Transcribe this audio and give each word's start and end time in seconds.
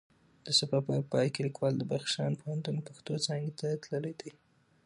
د 0.45 0.47
سفر 0.59 0.79
په 0.87 0.93
پای 1.11 1.27
کې 1.33 1.41
لیکوال 1.47 1.73
د 1.77 1.83
بدخشان 1.91 2.31
پوهنتون 2.41 2.75
پښتو 2.87 3.13
څانګی 3.25 3.51
ته 3.59 3.67
تللی 3.83 4.13
دی 4.21 4.31